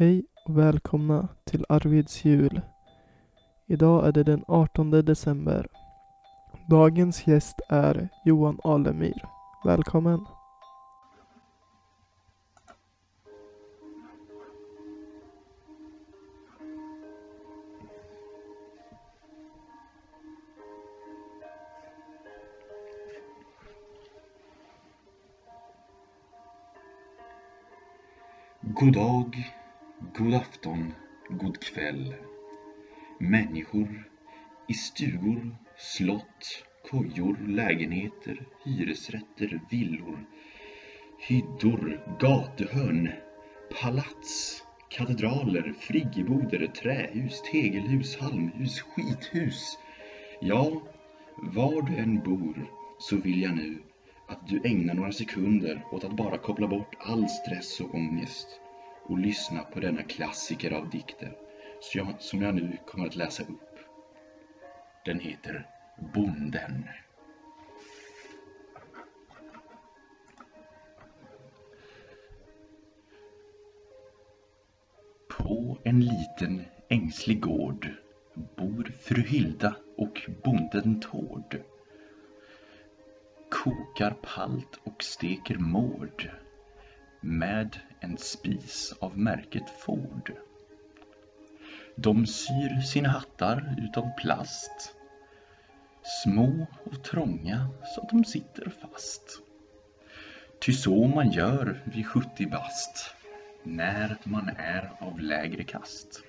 [0.00, 2.60] Hej och välkomna till Arvids jul.
[3.66, 5.66] Idag är det den 18 december.
[6.70, 9.24] Dagens gäst är Johan Alemyr.
[9.64, 10.26] Välkommen!
[28.60, 29.59] God dag,
[30.00, 30.94] god afton,
[31.28, 32.14] god kväll.
[33.18, 34.10] Människor
[34.68, 40.26] i stugor, slott, kojor, lägenheter, hyresrätter, villor,
[41.18, 43.10] hyddor, gatuhörn,
[43.80, 49.78] palats, katedraler, friggeboder, trähus, tegelhus, halmhus, skithus.
[50.40, 50.82] Ja,
[51.36, 53.78] var du än bor så vill jag nu
[54.28, 58.60] att du ägnar några sekunder åt att bara koppla bort all stress och ångest
[59.10, 61.36] och lyssna på denna klassiker av dikter
[62.18, 63.78] som jag nu kommer att läsa upp.
[65.04, 65.66] Den heter
[66.14, 66.84] Bonden.
[75.28, 77.88] På en liten ängslig gård
[78.56, 81.60] bor fru Hilda och bonden Tord
[83.50, 86.30] kokar palt och steker mård
[87.20, 90.32] med en spis av märket Ford.
[91.96, 94.94] De syr sina hattar utav plast
[96.22, 99.22] små och trånga så att de sitter fast.
[100.60, 103.14] Ty så man gör vid 70 bast
[103.62, 106.22] när man är av lägre kast.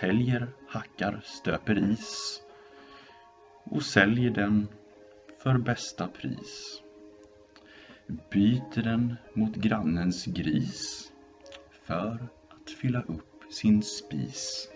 [0.00, 2.42] Täljer, hackar, stöper is
[3.64, 4.68] och säljer den
[5.42, 6.82] för bästa pris.
[8.08, 11.12] Byter den mot grannens gris
[11.82, 14.68] för att fylla upp sin spis.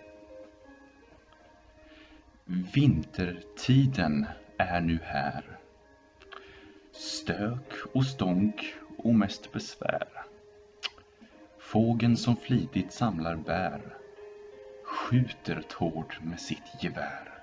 [2.44, 4.26] Vintertiden
[4.56, 5.59] är nu här.
[6.93, 10.09] Stök och stånk och mest besvär.
[11.59, 13.97] Fågeln som flitigt samlar bär
[14.84, 17.43] skjuter Tord med sitt gevär.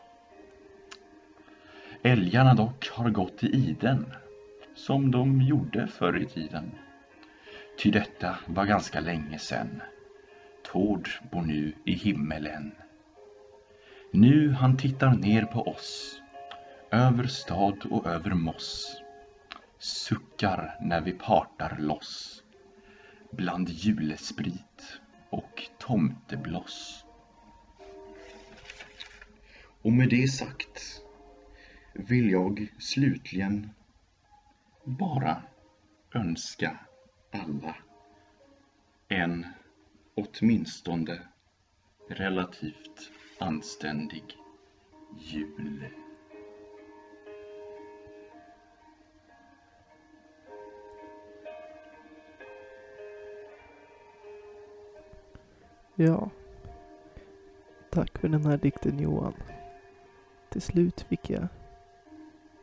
[2.04, 4.14] Älgarna dock har gått i iden,
[4.86, 6.72] som de gjorde förr i tiden.
[7.78, 9.82] Ty detta var ganska länge sen.
[10.64, 12.72] Tord bor nu i himmelen.
[14.12, 16.22] Nu han tittar ner på oss,
[16.92, 19.02] över stad och över moss.
[19.78, 22.44] Suckar när vi partar loss,
[23.32, 27.06] bland julesprit och tomtebloss.
[29.82, 31.02] Och med det sagt
[31.94, 33.70] vill jag slutligen
[34.90, 35.42] bara
[36.14, 36.80] önska
[37.32, 37.76] alla
[39.08, 39.46] en
[40.16, 41.22] åtminstone
[42.08, 44.24] relativt anständig
[45.18, 45.86] jul.
[55.96, 56.30] Ja.
[57.90, 59.34] Tack för den här dikten Johan.
[60.50, 61.48] Till slut fick jag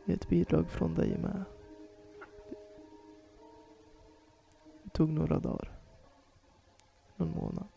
[0.05, 1.43] ett bidrag från dig med.
[4.97, 5.79] Tog några dagar.
[7.15, 7.67] Någon månad.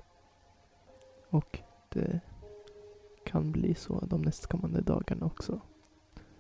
[1.31, 1.59] Och
[1.89, 2.21] det
[3.25, 5.61] kan bli så de nästkommande dagarna också.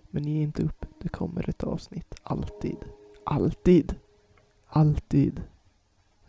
[0.03, 0.87] Men ge inte upp.
[0.99, 2.15] Det kommer ett avsnitt.
[2.23, 2.77] Alltid.
[3.25, 3.97] Alltid.
[4.67, 5.43] Alltid.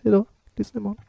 [0.01, 0.25] Hejdå.
[0.56, 1.06] Lyssna imorgon.